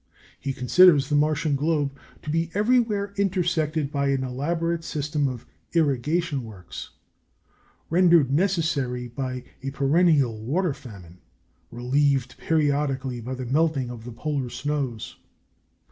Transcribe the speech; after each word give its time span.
He 0.39 0.51
considers 0.51 1.09
the 1.09 1.15
Martian 1.15 1.55
globe 1.55 1.95
to 2.23 2.31
be 2.31 2.49
everywhere 2.55 3.13
intersected 3.17 3.91
by 3.91 4.07
an 4.07 4.23
elaborate 4.23 4.83
system 4.83 5.27
of 5.27 5.45
irrigation 5.73 6.43
works, 6.43 6.89
rendered 7.87 8.31
necessary 8.31 9.07
by 9.07 9.43
a 9.61 9.69
perennial 9.69 10.41
water 10.43 10.73
famine, 10.73 11.19
relieved 11.69 12.35
periodically 12.39 13.19
by 13.21 13.35
the 13.35 13.45
melting 13.45 13.91
of 13.91 14.03
the 14.03 14.11
polar 14.11 14.49
snows. 14.49 15.17